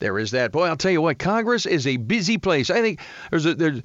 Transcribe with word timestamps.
there 0.00 0.18
is 0.18 0.32
that. 0.32 0.50
Boy, 0.50 0.66
I'll 0.66 0.76
tell 0.76 0.90
you 0.90 1.02
what, 1.02 1.18
Congress 1.18 1.66
is 1.66 1.86
a 1.86 1.96
busy 1.96 2.38
place. 2.38 2.70
I 2.70 2.80
think 2.80 3.00
there's 3.30 3.46
a, 3.46 3.54
there's 3.54 3.82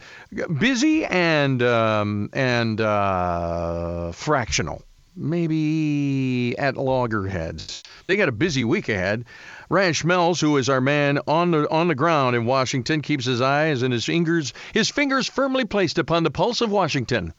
busy 0.59 1.05
and 1.05 1.61
um, 1.61 2.29
and 2.33 2.81
uh, 2.81 4.11
fractional, 4.13 4.81
maybe 5.15 6.57
at 6.57 6.75
loggerheads. 6.77 7.83
They 8.07 8.15
got 8.15 8.29
a 8.29 8.33
busy 8.33 8.63
week 8.63 8.89
ahead. 8.89 9.25
Ryan 9.69 9.93
Schmelz, 9.93 10.41
who 10.41 10.57
is 10.57 10.69
our 10.69 10.81
man 10.81 11.19
on 11.27 11.51
the 11.51 11.69
on 11.69 11.87
the 11.87 11.95
ground 11.95 12.35
in 12.35 12.45
Washington, 12.45 13.01
keeps 13.01 13.25
his 13.25 13.41
eyes 13.41 13.81
and 13.81 13.93
his 13.93 14.05
fingers 14.05 14.53
his 14.73 14.89
fingers 14.89 15.27
firmly 15.27 15.65
placed 15.65 15.97
upon 15.97 16.23
the 16.23 16.31
pulse 16.31 16.61
of 16.61 16.71
Washington. 16.71 17.33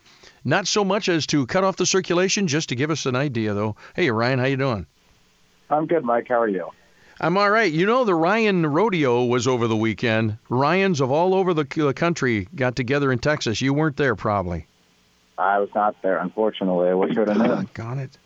Not 0.44 0.68
so 0.68 0.84
much 0.84 1.08
as 1.08 1.26
to 1.28 1.44
cut 1.46 1.64
off 1.64 1.76
the 1.76 1.86
circulation, 1.86 2.46
just 2.46 2.68
to 2.68 2.76
give 2.76 2.92
us 2.92 3.04
an 3.06 3.16
idea, 3.16 3.52
though. 3.52 3.74
Hey, 3.96 4.10
Ryan, 4.10 4.38
how 4.38 4.44
you 4.44 4.56
doing? 4.56 4.86
I'm 5.70 5.86
good, 5.86 6.04
Mike. 6.04 6.28
How 6.28 6.40
are 6.40 6.48
you? 6.48 6.70
I'm 7.20 7.36
all 7.38 7.48
right. 7.50 7.72
You 7.72 7.86
know, 7.86 8.04
the 8.04 8.14
Ryan 8.14 8.66
Rodeo 8.66 9.24
was 9.24 9.46
over 9.46 9.66
the 9.66 9.76
weekend. 9.76 10.36
Ryans 10.50 11.00
of 11.00 11.10
all 11.10 11.34
over 11.34 11.54
the, 11.54 11.64
country 11.94 12.46
got 12.54 12.76
together 12.76 13.10
in 13.10 13.18
Texas. 13.18 13.60
You 13.60 13.72
weren't 13.72 13.96
there, 13.96 14.14
probably. 14.14 14.66
I 15.38 15.58
was 15.58 15.70
not 15.74 15.96
there, 16.02 16.18
unfortunately. 16.18 16.88
I 16.88 16.94
wish 16.94 17.16
I 17.16 17.20
would 17.20 17.28
have 17.28 17.38
known. 17.38 17.68
Got 17.74 17.98
it. 17.98 18.18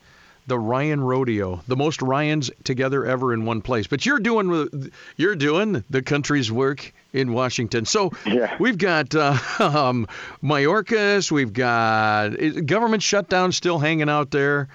The 0.47 0.59
Ryan 0.59 1.01
Rodeo, 1.01 1.63
the 1.69 1.77
most 1.77 2.03
Ryans 2.03 2.51
together 2.65 3.05
ever 3.05 3.33
in 3.33 3.45
one 3.45 3.63
place. 3.63 3.87
But 3.87 4.05
you're 4.05 4.19
doing 4.19 4.91
you're 5.17 5.37
doing 5.37 5.85
the 5.91 6.03
country's 6.03 6.51
work 6.51 6.93
in 7.13 7.33
Washington. 7.33 7.85
So 7.85 8.11
Yeah. 8.27 8.57
we've 8.59 8.79
got 8.79 9.15
uh, 9.15 9.37
um, 9.61 10.09
Mayorkas, 10.43 11.31
we've 11.31 11.53
got 11.53 12.31
government 12.67 13.03
shutdown 13.03 13.53
still 13.53 13.79
hanging 13.79 14.09
out 14.09 14.33
there. 14.33 14.69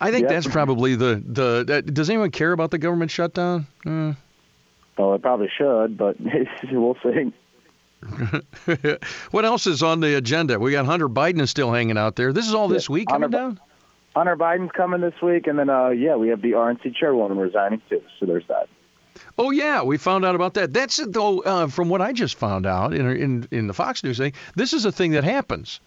I 0.00 0.10
think 0.10 0.22
Yep. 0.22 0.30
that's 0.30 0.46
probably 0.48 0.96
the 0.96 1.22
the. 1.24 1.64
that- 1.66 1.94
does 1.94 2.10
anyone 2.10 2.30
care 2.30 2.52
about 2.52 2.70
the 2.70 2.78
government 2.78 3.10
shutdown? 3.10 3.66
Uh, 3.86 4.14
Well, 4.98 5.14
I 5.14 5.18
probably 5.18 5.50
should, 5.56 5.96
but 5.96 6.16
we'll 6.72 6.96
see. 7.02 7.32
what 9.30 9.44
else 9.44 9.66
is 9.66 9.82
on 9.82 10.00
the 10.00 10.16
agenda? 10.16 10.58
We 10.58 10.72
got 10.72 10.84
Hunter 10.86 11.08
Biden 11.08 11.40
is 11.40 11.50
still 11.50 11.72
hanging 11.72 11.96
out 11.98 12.16
there. 12.16 12.32
This 12.32 12.46
is 12.46 12.54
all 12.54 12.68
this 12.68 12.88
week 12.88 13.08
coming 13.08 13.22
Hunter- 13.32 13.36
down. 13.38 13.60
Hunter 14.14 14.36
Biden's 14.36 14.70
coming 14.72 15.00
this 15.00 15.14
week, 15.22 15.46
and 15.48 15.58
then 15.58 15.68
uh, 15.68 15.88
yeah, 15.88 16.14
we 16.16 16.28
have 16.28 16.40
the 16.42 16.52
RNC 16.52 16.94
chairwoman 16.94 17.38
resigning 17.38 17.82
too. 17.88 18.02
So 18.20 18.26
there's 18.26 18.46
that. 18.48 18.68
Oh 19.38 19.50
yeah, 19.50 19.82
we 19.82 19.96
found 19.96 20.24
out 20.24 20.34
about 20.34 20.54
that. 20.54 20.72
That's 20.72 20.96
though 21.04 21.40
uh, 21.40 21.66
from 21.68 21.88
what 21.88 22.00
I 22.00 22.12
just 22.12 22.36
found 22.36 22.66
out 22.66 22.94
in 22.94 23.08
in 23.16 23.48
in 23.50 23.66
the 23.66 23.74
Fox 23.74 24.04
News 24.04 24.18
thing. 24.18 24.32
This 24.54 24.72
is 24.72 24.84
a 24.84 24.92
thing 24.92 25.12
that 25.12 25.24
happens. 25.24 25.80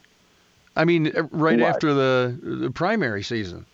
I 0.76 0.84
mean, 0.86 1.08
uh, 1.16 1.24
right 1.32 1.60
What? 1.60 1.70
after 1.70 1.94
the 1.94 2.38
the 2.42 2.72
primary 2.72 3.24
season. 3.24 3.66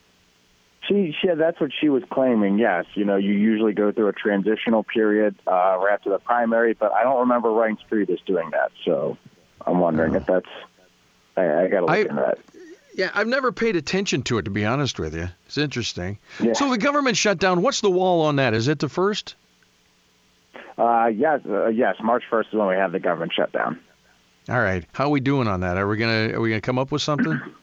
She, 0.88 1.16
she, 1.22 1.30
that's 1.34 1.60
what 1.62 1.72
she 1.80 1.88
was 1.90 2.04
claiming. 2.10 2.58
Yes, 2.58 2.86
you 2.94 3.06
know, 3.06 3.16
you 3.16 3.34
usually 3.34 3.74
go 3.74 3.92
through 3.92 4.10
a 4.10 4.14
transitional 4.14 4.84
period 4.84 5.36
uh, 5.48 5.78
right 5.80 5.94
after 5.94 6.10
the 6.10 6.20
primary, 6.20 6.74
but 6.74 6.92
I 6.92 7.04
don't 7.04 7.22
remember 7.22 7.50
Reince 7.50 7.80
Priebus 7.90 8.24
doing 8.26 8.50
that. 8.52 8.72
So 8.84 9.18
I'm 9.66 9.80
wondering 9.80 10.16
if 10.16 10.26
that's. 10.26 10.50
I, 11.38 11.64
I 11.64 11.68
got 11.68 11.80
to 11.80 11.86
look 11.86 11.90
I- 11.90 11.98
into 12.00 12.16
that. 12.16 12.38
Yeah, 12.96 13.10
I've 13.16 13.26
never 13.28 13.52
paid 13.52 13.76
attention 13.76 14.22
to 14.24 14.38
it 14.38 14.44
to 14.44 14.52
be 14.52 14.66
honest 14.66 15.00
with 15.00 15.16
you. 15.16 15.28
It's 15.48 15.58
interesting. 15.58 16.20
Yeah. 16.40 16.54
So 16.54 16.70
the 16.70 16.78
government 16.78 17.18
shutdown. 17.18 17.64
What's 17.64 17.82
the 17.82 17.90
wall 17.90 18.22
on 18.22 18.36
that? 18.36 18.54
Is 18.54 18.68
it 18.68 18.78
the 18.78 18.88
first? 18.88 19.34
Uh, 20.78 21.08
yes, 21.08 21.42
uh, 21.50 21.70
yes. 21.70 21.96
March 22.04 22.24
1st 22.30 22.48
is 22.50 22.54
when 22.54 22.68
we 22.68 22.76
have 22.76 22.92
the 22.92 23.00
government 23.00 23.32
shutdown. 23.36 23.80
All 24.48 24.60
right. 24.60 24.86
How 24.94 25.06
are 25.06 25.10
we 25.10 25.22
doing 25.22 25.48
on 25.48 25.62
that? 25.62 25.78
Are 25.78 25.88
we 25.88 25.98
gonna 25.98 26.34
are 26.34 26.40
we 26.40 26.50
gonna 26.50 26.62
come 26.62 26.78
up 26.78 26.92
with 26.92 27.02
something? 27.02 27.42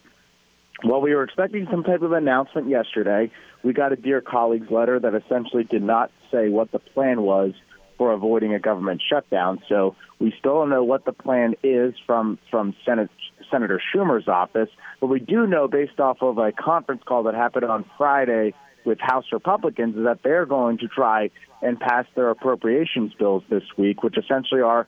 Well, 0.85 1.01
we 1.01 1.15
were 1.15 1.25
expecting 1.25 1.67
some 1.71 1.85
type 1.85 2.03
of 2.03 2.13
announcement 2.13 2.69
yesterday. 2.69 3.31
We 3.63 3.73
got 3.73 3.93
a 3.93 3.97
Dear 3.97 4.21
Colleagues 4.21 4.71
letter 4.71 4.99
that 4.99 5.15
essentially 5.15 5.65
did 5.65 5.83
not 5.83 6.11
say 6.31 6.49
what 6.49 6.73
the 6.73 6.79
plan 6.79 7.23
was 7.23 7.53
for 7.99 8.13
avoiding 8.13 8.55
a 8.55 8.59
government 8.59 9.03
shutdown. 9.07 9.59
So 9.69 9.95
we 10.19 10.33
still 10.39 10.55
don't 10.55 10.71
know 10.71 10.85
what 10.85 11.05
the 11.05 11.13
plan 11.13 11.55
is 11.63 11.93
from, 12.07 12.39
from 12.51 12.75
Senate, 12.87 13.11
Senator 13.51 13.81
Schumer's 13.95 14.27
office. 14.27 14.71
But 15.01 15.09
we 15.09 15.21
do 15.21 15.47
know, 15.47 15.69
based 15.69 16.01
off 16.01 16.23
of 16.23 16.39
a 16.39 16.51
conference 16.51 17.03
call 17.05 17.25
that 17.25 17.35
happened 17.35 17.67
on 17.67 17.85
Friday 17.99 18.55
with 18.85 18.99
House 19.01 19.27
Republicans, 19.33 19.97
is 19.97 20.05
that 20.05 20.23
they're 20.23 20.47
going 20.47 20.79
to 20.79 20.89
try 20.89 21.31
and 21.63 21.79
pass 21.79 22.07
their 22.15 22.31
appropriations 22.31 23.13
bills 23.15 23.43
this 23.51 23.65
week, 23.77 24.03
which 24.03 24.17
essentially 24.17 24.63
are 24.63 24.87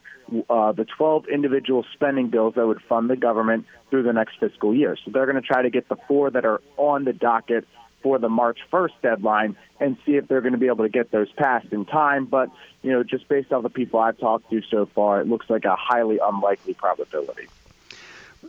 uh, 0.48 0.72
the 0.72 0.86
12 0.97 1.26
individual 1.28 1.84
spending 1.92 2.28
bills 2.28 2.54
that 2.54 2.66
would 2.66 2.81
fund 2.88 3.10
the 3.10 3.16
government 3.16 3.66
through 3.91 4.02
the 4.02 4.12
next 4.12 4.38
fiscal 4.41 4.75
year. 4.75 4.97
So 5.04 5.10
they're 5.10 5.26
going 5.26 5.41
to 5.41 5.47
try 5.47 5.62
to 5.62 5.70
get 5.70 5.88
the 5.88 5.97
four 6.08 6.31
that 6.31 6.44
are 6.44 6.62
on 6.76 7.04
the 7.04 7.12
docket 7.12 7.66
for 8.02 8.19
the 8.19 8.28
March 8.28 8.58
1st 8.72 8.92
deadline 9.02 9.56
and 9.78 9.97
see 10.04 10.12
if 10.12 10.26
they're 10.28 10.41
going 10.41 10.52
to 10.52 10.58
be 10.58 10.66
able 10.66 10.84
to 10.84 10.91
get 10.91 11.10
those 11.10 11.31
passed 11.32 11.72
in 11.72 11.84
time. 11.84 12.26
But, 12.26 12.50
you 12.82 12.91
know, 12.91 13.02
just 13.02 13.28
based 13.28 13.52
off 13.52 13.62
the 13.62 13.70
people 13.70 14.00
I've 14.00 14.19
talked 14.19 14.50
to 14.50 14.60
so 14.70 14.86
far, 14.94 15.20
it 15.20 15.28
looks 15.28 15.48
like 15.48 15.64
a 15.64 15.76
highly 15.76 16.19
unlikely 16.22 16.75
probability. 16.75 17.48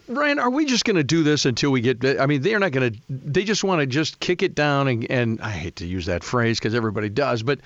Ryan, 0.07 0.39
are 0.39 0.49
we 0.49 0.65
just 0.65 0.85
going 0.85 0.95
to 0.95 1.03
do 1.03 1.23
this 1.23 1.45
until 1.45 1.71
we 1.71 1.81
get? 1.81 2.19
I 2.19 2.25
mean, 2.25 2.41
they're 2.41 2.59
not 2.59 2.71
going 2.71 2.93
to. 2.93 2.99
They 3.09 3.43
just 3.43 3.63
want 3.63 3.81
to 3.81 3.85
just 3.87 4.19
kick 4.19 4.43
it 4.43 4.55
down 4.55 4.87
and, 4.87 5.09
and 5.09 5.41
I 5.41 5.51
hate 5.51 5.77
to 5.77 5.85
use 5.85 6.07
that 6.07 6.23
phrase 6.23 6.59
because 6.59 6.75
everybody 6.75 7.09
does, 7.09 7.43
but 7.43 7.59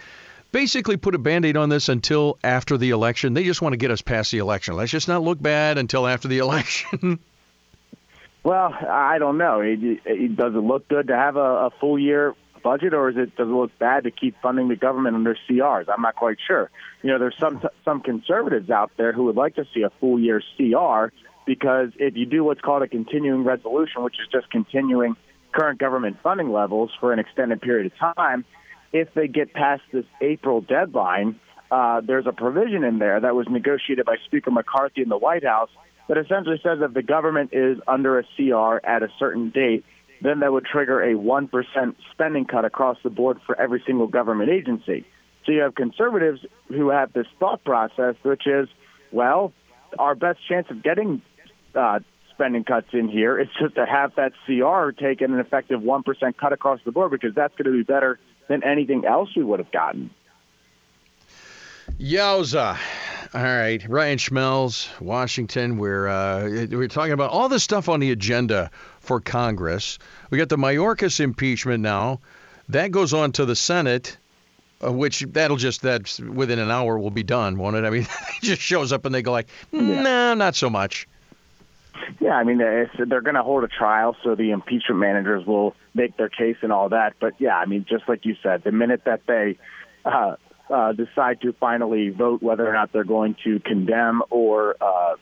basically 0.52 0.98
put 0.98 1.16
a 1.16 1.18
band-aid 1.18 1.58
on 1.58 1.70
this 1.70 1.90
until 1.90 2.38
after 2.44 2.78
the 2.78 2.92
election. 2.92 3.34
They 3.34 3.44
just 3.44 3.62
want 3.62 3.74
to 3.74 3.78
get 3.78 3.92
us 3.92 4.02
past 4.02 4.32
the 4.32 4.40
election. 4.40 4.76
Let's 4.76 4.92
just 4.92 5.08
not 5.08 5.24
look 5.24 5.42
bad 5.42 5.78
until 5.78 6.08
after 6.08 6.28
the 6.28 6.38
election. 6.40 7.20
Well, 8.44 8.74
I 8.74 9.18
don't 9.20 9.38
know. 9.38 9.62
It, 9.62 9.80
it, 10.06 10.36
does 10.36 10.54
it 10.54 10.60
look 10.60 10.88
good 10.88 11.08
to 11.08 11.16
have 11.16 11.36
a, 11.36 11.68
a 11.68 11.70
full 11.82 12.00
year 12.00 12.34
budget, 12.64 12.94
or 12.94 13.10
is 13.10 13.18
it 13.18 13.36
does 13.36 13.48
it 13.48 13.52
look 13.52 13.78
bad 13.80 14.04
to 14.04 14.12
keep 14.12 14.36
funding 14.42 14.68
the 14.68 14.76
government 14.76 15.16
under 15.16 15.38
CRs? 15.50 15.86
I'm 15.90 16.02
not 16.02 16.16
quite 16.16 16.38
sure. 16.46 16.70
You 17.02 17.12
know, 17.12 17.20
there's 17.20 17.38
some 17.38 17.62
some 17.84 18.02
conservatives 18.02 18.70
out 18.70 18.92
there 18.98 19.12
who 19.12 19.26
would 19.26 19.36
like 19.36 19.56
to 19.56 19.66
see 19.74 19.82
a 19.82 19.90
full 20.00 20.20
year 20.20 20.42
CR 20.56 21.14
because 21.48 21.90
if 21.96 22.16
you 22.16 22.28
do 22.28 22.44
what's 22.44 22.62
called 22.62 22.84
a 22.84 22.88
continuing 22.88 23.44
resolution, 23.44 24.04
which 24.04 24.16
is 24.22 24.28
just 24.32 24.52
continuing 24.52 25.16
current 25.54 25.80
government 25.80 26.18
funding 26.22 26.52
levels 26.52 26.92
for 27.00 27.14
an 27.14 27.18
extended 27.18 27.62
period 27.62 27.92
of 27.92 28.16
time, 28.16 28.46
if 28.94 29.12
they 29.16 29.28
get 29.28 29.54
past 29.54 29.82
this 29.92 30.06
April 30.22 30.62
deadline, 30.62 31.40
uh, 31.72 32.02
there's 32.02 32.28
a 32.28 32.32
provision 32.32 32.84
in 32.84 33.00
there 33.00 33.20
that 33.20 33.34
was 33.34 33.48
negotiated 33.50 34.06
by 34.06 34.18
Speaker 34.26 34.52
McCarthy 34.52 35.02
in 35.02 35.10
the 35.10 35.18
White 35.18 35.44
House 35.44 35.70
that 36.08 36.18
essentially 36.18 36.60
says 36.64 36.80
if 36.82 36.94
the 36.94 37.02
government 37.02 37.50
is 37.54 37.78
under 37.88 38.20
a 38.20 38.24
CR 38.36 38.86
at 38.86 39.04
a 39.04 39.10
certain 39.18 39.50
date, 39.50 39.84
then 40.22 40.40
that 40.40 40.52
would 40.52 40.66
trigger 40.66 41.02
a 41.02 41.16
1% 41.16 41.96
spending 42.12 42.46
cut 42.46 42.66
across 42.66 42.98
the 43.04 43.10
board 43.10 43.40
for 43.46 43.60
every 43.60 43.84
single 43.86 44.08
government 44.08 44.50
agency. 44.50 45.06
So 45.46 45.52
you 45.52 45.62
have 45.62 45.76
conservatives 45.76 46.42
who 46.68 46.90
have 46.90 47.14
this 47.14 47.28
thought 47.40 47.64
process, 47.64 48.16
which 48.24 48.48
is, 48.48 48.68
well, 49.12 49.54
our 50.00 50.16
best 50.16 50.40
chance 50.48 50.68
of 50.70 50.84
getting 50.84 51.22
uh, 51.76 52.00
spending 52.32 52.64
cuts 52.64 52.88
in 52.94 53.10
here. 53.10 53.40
It's 53.40 53.52
just 53.60 53.76
to 53.76 53.86
have 53.86 54.14
that 54.16 54.34
CR 54.46 54.92
take 54.92 55.22
an 55.22 55.38
effective 55.40 55.82
1% 55.82 56.38
cut 56.38 56.54
across 56.54 56.80
the 56.86 56.92
board 56.92 57.12
because 57.12 57.34
that's 57.34 57.56
going 57.56 57.66
to 57.66 57.78
be 57.78 57.84
better 57.84 58.20
than 58.48 58.64
anything 58.64 59.06
else 59.06 59.30
we 59.36 59.44
would 59.44 59.60
have 59.60 59.72
gotten. 59.72 60.12
Yowza. 62.00 62.78
All 63.34 63.44
right, 63.44 63.84
Ryan 63.90 64.18
Schmelz, 64.18 64.88
Washington. 65.02 65.78
We're 65.78 66.08
uh, 66.08 66.68
we're 66.70 66.88
talking 66.88 67.12
about 67.12 67.32
all 67.32 67.50
this 67.50 67.64
stuff 67.64 67.90
on 67.90 68.00
the 68.00 68.12
agenda 68.12 68.72
for 69.02 69.20
Congress. 69.20 70.00
We 70.30 70.38
got 70.38 70.48
the 70.48 70.58
Mayorkas 70.58 71.20
impeachment 71.20 71.82
now. 71.82 72.22
That 72.70 72.92
goes 72.92 73.14
on 73.14 73.34
to 73.34 73.46
the 73.46 73.56
Senate, 73.56 74.18
uh, 74.82 74.94
which 74.94 75.22
that'll 75.32 75.58
just 75.58 75.82
that's 75.82 76.20
within 76.20 76.60
an 76.60 76.72
hour 76.72 76.98
will 76.98 77.12
be 77.12 77.24
done, 77.24 77.58
won't 77.58 77.76
it? 77.76 77.84
I 77.84 77.90
mean, 77.90 78.04
it 78.42 78.44
just 78.44 78.62
shows 78.62 78.94
up 78.94 79.06
and 79.06 79.14
they 79.14 79.22
go 79.22 79.32
like, 79.32 79.50
no, 79.74 80.34
not 80.36 80.56
so 80.56 80.70
much. 80.70 81.08
Yeah, 82.20 82.32
I 82.32 82.44
mean, 82.44 82.58
they're 82.58 83.22
going 83.22 83.36
to 83.36 83.44
hold 83.44 83.64
a 83.64 83.68
trial, 83.68 84.16
so 84.24 84.34
the 84.34 84.52
impeachment 84.52 85.00
managers 85.00 85.46
will 85.46 85.76
make 85.94 86.18
their 86.18 86.30
case 86.30 86.58
and 86.62 86.72
all 86.72 86.90
that. 86.90 87.14
But 87.20 87.34
yeah, 87.40 87.56
I 87.56 87.66
mean, 87.66 87.86
just 87.88 88.10
like 88.10 88.26
you 88.26 88.36
said, 88.42 88.64
the 88.64 88.72
minute 88.72 89.04
that 89.06 89.22
they 89.28 89.58
uh, 90.04 90.36
uh, 90.70 90.94
decide 90.94 91.42
to 91.42 91.54
finally 91.54 92.10
vote 92.10 92.42
whether 92.42 92.68
or 92.68 92.74
not 92.74 92.92
they're 92.92 93.04
going 93.04 93.36
to 93.44 93.60
condemn 93.60 94.24
or, 94.32 94.76
uh, 94.82 95.16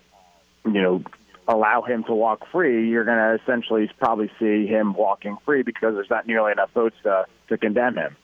you 0.65 0.81
know, 0.81 1.03
allow 1.47 1.81
him 1.81 2.03
to 2.05 2.13
walk 2.13 2.47
free, 2.51 2.89
you're 2.89 3.03
going 3.03 3.17
to 3.17 3.43
essentially 3.43 3.89
probably 3.99 4.31
see 4.39 4.65
him 4.65 4.93
walking 4.93 5.37
free 5.45 5.63
because 5.63 5.95
there's 5.95 6.09
not 6.09 6.25
nearly 6.25 6.51
enough 6.53 6.71
votes 6.71 6.95
to, 7.03 7.25
to 7.49 7.57
condemn 7.57 7.97
him. 7.97 8.15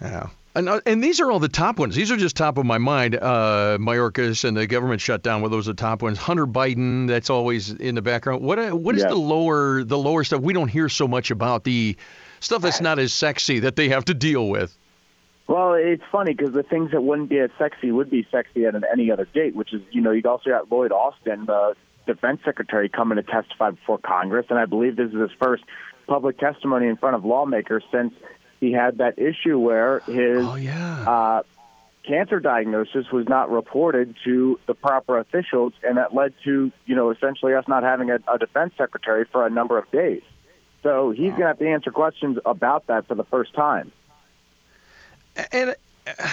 Yeah. 0.00 0.28
And, 0.56 0.70
uh, 0.70 0.80
and 0.86 1.04
these 1.04 1.20
are 1.20 1.30
all 1.30 1.38
the 1.38 1.50
top 1.50 1.78
ones. 1.78 1.94
These 1.94 2.10
are 2.10 2.16
just 2.16 2.34
top 2.34 2.56
of 2.56 2.64
my 2.64 2.78
mind. 2.78 3.14
Uh, 3.14 3.76
Mayorkas 3.78 4.42
and 4.42 4.56
the 4.56 4.66
government 4.66 5.02
shutdown 5.02 5.42
were 5.42 5.50
those 5.50 5.66
the 5.66 5.74
top 5.74 6.00
ones. 6.00 6.16
Hunter 6.16 6.46
Biden, 6.46 7.06
that's 7.06 7.28
always 7.28 7.70
in 7.70 7.94
the 7.94 8.00
background. 8.00 8.42
What 8.42 8.58
uh, 8.58 8.70
what 8.70 8.94
is 8.96 9.02
Yeah. 9.02 9.08
the 9.10 9.16
lower 9.16 9.84
the 9.84 9.98
lower 9.98 10.24
stuff? 10.24 10.40
We 10.40 10.54
don't 10.54 10.68
hear 10.68 10.88
so 10.88 11.06
much 11.06 11.30
about 11.30 11.64
the 11.64 11.94
stuff 12.40 12.62
that's 12.62 12.80
not 12.80 12.98
as 12.98 13.12
sexy 13.12 13.60
that 13.60 13.76
they 13.76 13.90
have 13.90 14.06
to 14.06 14.14
deal 14.14 14.48
with. 14.48 14.74
Well, 15.46 15.74
it's 15.74 16.02
funny 16.10 16.32
because 16.32 16.54
the 16.54 16.62
things 16.62 16.90
that 16.90 17.02
wouldn't 17.02 17.28
be 17.28 17.38
as 17.38 17.50
sexy 17.58 17.92
would 17.92 18.08
be 18.08 18.26
sexy 18.32 18.64
at 18.64 18.74
any 18.90 19.10
other 19.10 19.26
date, 19.32 19.54
which 19.54 19.74
is, 19.74 19.82
you 19.92 20.00
know, 20.00 20.10
you'd 20.10 20.26
also 20.26 20.50
got 20.50 20.72
Lloyd 20.72 20.90
Austin, 20.90 21.44
the 21.46 21.74
defense 22.06 22.40
secretary, 22.44 22.88
coming 22.88 23.16
to 23.16 23.22
testify 23.22 23.70
before 23.70 23.98
Congress, 23.98 24.46
and 24.48 24.58
I 24.58 24.64
believe 24.64 24.96
this 24.96 25.12
is 25.12 25.20
his 25.20 25.30
first 25.40 25.64
public 26.08 26.38
testimony 26.38 26.88
in 26.88 26.96
front 26.96 27.14
of 27.14 27.24
lawmakers 27.24 27.84
since 27.92 28.12
he 28.60 28.72
had 28.72 28.98
that 28.98 29.18
issue 29.18 29.58
where 29.58 30.00
his 30.00 30.44
Oh 30.46 30.56
yeah. 30.56 31.04
uh, 31.08 31.42
cancer 32.06 32.38
diagnosis 32.40 33.10
was 33.10 33.28
not 33.28 33.50
reported 33.50 34.14
to 34.24 34.58
the 34.66 34.74
proper 34.74 35.18
officials, 35.18 35.72
and 35.82 35.96
that 35.96 36.14
led 36.14 36.32
to, 36.44 36.70
you 36.86 36.94
know, 36.94 37.10
essentially 37.10 37.54
us 37.54 37.66
not 37.66 37.82
having 37.82 38.10
a, 38.10 38.18
a 38.32 38.38
defense 38.38 38.74
secretary 38.78 39.24
for 39.24 39.46
a 39.46 39.50
number 39.50 39.76
of 39.76 39.90
days. 39.90 40.22
So 40.82 41.10
he's 41.10 41.30
going 41.30 41.40
to 41.40 41.46
have 41.48 41.58
to 41.58 41.68
answer 41.68 41.90
questions 41.90 42.38
about 42.46 42.86
that 42.86 43.08
for 43.08 43.16
the 43.16 43.24
first 43.24 43.54
time. 43.54 43.90
And 45.50 45.74
uh, 46.06 46.28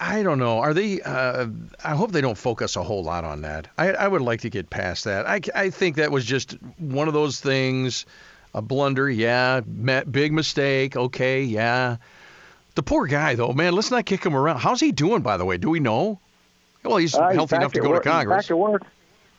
I 0.00 0.24
don't 0.24 0.40
know. 0.40 0.58
Are 0.58 0.74
they? 0.74 1.00
Uh, 1.00 1.46
I 1.84 1.94
hope 1.94 2.10
they 2.10 2.20
don't 2.20 2.36
focus 2.36 2.74
a 2.74 2.82
whole 2.82 3.04
lot 3.04 3.22
on 3.24 3.42
that. 3.42 3.68
I, 3.78 3.92
I 3.92 4.08
would 4.08 4.22
like 4.22 4.40
to 4.40 4.50
get 4.50 4.68
past 4.70 5.04
that. 5.04 5.26
I, 5.28 5.40
I 5.54 5.70
think 5.70 5.96
that 5.96 6.10
was 6.10 6.24
just 6.24 6.54
one 6.78 7.06
of 7.06 7.14
those 7.14 7.40
things, 7.40 8.04
a 8.54 8.62
blunder. 8.62 9.08
Yeah, 9.08 9.60
big 9.60 10.32
mistake. 10.32 10.96
Okay, 10.96 11.42
yeah. 11.42 11.96
The 12.74 12.82
poor 12.82 13.06
guy, 13.06 13.34
though, 13.34 13.52
man. 13.52 13.74
Let's 13.74 13.90
not 13.90 14.06
kick 14.06 14.24
him 14.24 14.34
around. 14.34 14.58
How's 14.58 14.80
he 14.80 14.92
doing, 14.92 15.22
by 15.22 15.36
the 15.36 15.44
way? 15.44 15.58
Do 15.58 15.70
we 15.70 15.80
know? 15.80 16.18
Well, 16.84 16.96
he's 16.96 17.14
uh, 17.14 17.28
healthy 17.28 17.56
enough 17.56 17.72
to 17.74 17.80
go 17.80 17.90
work. 17.90 18.02
to 18.02 18.08
Congress. 18.08 18.46
He's 18.46 18.48
back 18.48 18.50
at 18.50 18.58
work. 18.58 18.86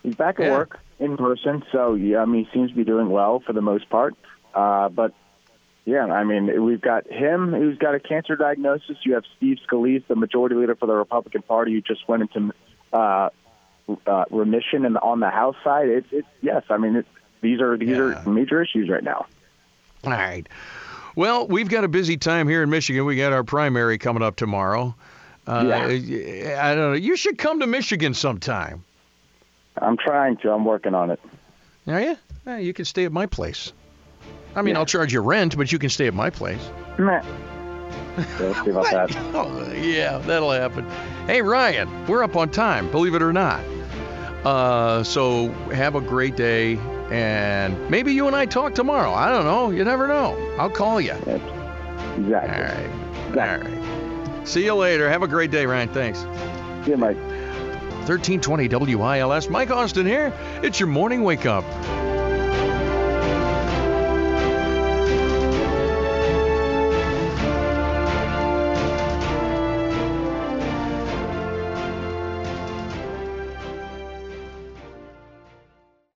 He's 0.02 0.14
back 0.14 0.40
at 0.40 0.46
Yeah. 0.46 0.52
work 0.52 0.78
in 1.00 1.16
person. 1.16 1.62
So 1.72 1.94
yeah, 1.94 2.18
I 2.20 2.24
mean, 2.24 2.44
he 2.44 2.50
seems 2.52 2.70
to 2.70 2.76
be 2.76 2.84
doing 2.84 3.10
well 3.10 3.40
for 3.40 3.52
the 3.52 3.60
most 3.60 3.88
part. 3.90 4.14
Uh, 4.54 4.88
but 4.88 5.12
yeah, 5.84 6.04
I 6.06 6.24
mean, 6.24 6.64
we've 6.64 6.80
got 6.80 7.06
him 7.10 7.52
who's 7.52 7.76
got 7.76 7.94
a 7.94 8.00
cancer 8.00 8.36
diagnosis. 8.36 8.96
You 9.02 9.14
have 9.14 9.24
Steve 9.36 9.58
Scalise, 9.68 10.06
the 10.06 10.16
majority 10.16 10.54
leader 10.54 10.74
for 10.76 10.86
the 10.86 10.94
Republican 10.94 11.42
Party, 11.42 11.72
who 11.72 11.80
just 11.80 12.08
went 12.08 12.22
into 12.22 12.54
uh, 12.92 13.28
uh, 14.06 14.24
remission 14.30 14.86
and 14.86 14.96
on 14.98 15.20
the 15.20 15.28
House 15.30 15.56
side. 15.64 15.88
It's 15.88 16.06
it's 16.12 16.28
yes, 16.40 16.62
I 16.70 16.78
mean, 16.78 16.96
it, 16.96 17.06
these 17.44 17.60
are 17.60 17.76
these 17.76 17.90
Yeah. 17.90 18.22
are 18.24 18.28
major 18.28 18.60
issues 18.62 18.88
right 18.88 19.04
now. 19.04 19.26
All 20.02 20.10
right. 20.10 20.48
Well, 21.14 21.46
we've 21.46 21.68
got 21.68 21.84
a 21.84 21.88
busy 21.88 22.16
time 22.16 22.48
here 22.48 22.62
in 22.64 22.70
Michigan. 22.70 23.04
We 23.04 23.16
got 23.16 23.32
our 23.32 23.44
primary 23.44 23.98
coming 23.98 24.22
up 24.22 24.34
tomorrow. 24.34 24.94
Uh, 25.46 25.52
I 25.52 26.74
don't 26.74 26.76
know. 26.76 26.92
You 26.94 27.16
should 27.16 27.38
come 27.38 27.60
to 27.60 27.66
Michigan 27.66 28.14
sometime. 28.14 28.82
I'm 29.80 29.96
trying 29.96 30.38
to. 30.38 30.50
I'm 30.52 30.64
working 30.64 30.94
on 30.94 31.10
it. 31.10 31.20
Are 31.86 32.00
you? 32.00 32.16
Eh, 32.46 32.58
you 32.58 32.72
can 32.72 32.84
stay 32.84 33.04
at 33.04 33.12
my 33.12 33.26
place. 33.26 33.72
I 34.56 34.62
mean, 34.62 34.74
Yeah. 34.74 34.80
I'll 34.80 34.86
charge 34.86 35.12
you 35.12 35.20
rent, 35.20 35.56
but 35.56 35.70
you 35.70 35.78
can 35.78 35.90
stay 35.90 36.06
at 36.06 36.14
my 36.14 36.30
place. 36.30 36.60
Let's 36.98 37.26
see 38.64 38.70
about 38.70 38.84
that. 38.90 39.16
Oh, 39.34 39.72
yeah, 39.72 40.18
that'll 40.18 40.50
happen. 40.52 40.86
Hey, 41.26 41.42
Ryan, 41.42 41.88
we're 42.06 42.22
up 42.22 42.36
on 42.36 42.50
time, 42.50 42.90
believe 42.90 43.14
it 43.14 43.22
or 43.22 43.32
not. 43.32 43.60
Uh, 44.44 45.02
so 45.02 45.48
have 45.72 45.94
a 45.94 46.00
great 46.00 46.36
day, 46.36 46.76
and 47.10 47.90
maybe 47.90 48.12
you 48.12 48.26
and 48.26 48.34
I 48.36 48.46
talk 48.46 48.74
tomorrow. 48.74 49.12
I 49.12 49.28
don't 49.30 49.44
know. 49.44 49.70
You 49.70 49.84
never 49.84 50.06
know. 50.08 50.36
I'll 50.58 50.70
call 50.70 51.00
you. 51.00 51.12
All 51.12 51.40
Exactly. 52.18 52.64
right. 53.34 53.38
All 53.38 53.58
right. 53.70 54.46
See 54.48 54.64
you 54.64 54.74
later. 54.74 55.08
Have 55.08 55.22
a 55.22 55.28
great 55.28 55.50
day, 55.50 55.66
Ryan. 55.66 55.88
Thanks. 55.88 56.20
See 56.84 56.90
you, 56.92 56.96
Mike. 56.96 57.16
1320 58.06 58.68
WILS. 58.96 59.48
Mike 59.48 59.70
Austin 59.70 60.06
here. 60.06 60.32
It's 60.62 60.78
your 60.78 60.88
morning 60.88 61.22
wake 61.24 61.46
up. 61.46 61.64